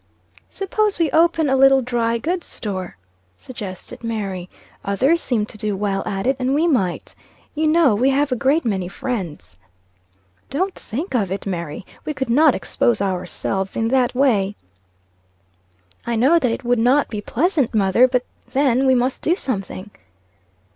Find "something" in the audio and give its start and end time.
19.35-19.91